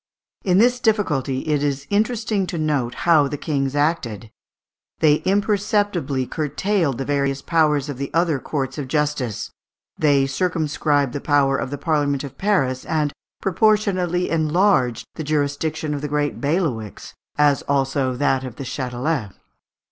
In 0.43 0.57
this 0.57 0.79
difficulty 0.79 1.41
it 1.41 1.61
is 1.61 1.85
interesting 1.91 2.47
to 2.47 2.57
note 2.57 2.95
how 3.05 3.27
the 3.27 3.37
kings 3.37 3.75
acted. 3.75 4.31
They 4.97 5.17
imperceptibly 5.25 6.25
curtailed 6.25 6.97
the 6.97 7.05
various 7.05 7.43
powers 7.43 7.87
of 7.87 7.99
the 7.99 8.09
other 8.11 8.39
courts 8.39 8.79
of 8.79 8.87
justice, 8.87 9.51
they 9.99 10.25
circumscribed 10.25 11.13
the 11.13 11.21
power 11.21 11.55
of 11.55 11.69
the 11.69 11.77
Parliament 11.77 12.23
of 12.23 12.35
Paris, 12.39 12.83
and 12.83 13.13
proportionately 13.43 14.31
enlarged 14.31 15.05
the 15.13 15.23
jurisdiction 15.23 15.93
of 15.93 16.01
the 16.01 16.07
great 16.07 16.41
bailiwicks, 16.41 17.13
as 17.37 17.61
also 17.67 18.15
that 18.15 18.43
of 18.43 18.55
the 18.55 18.63
Châtelet. 18.63 19.33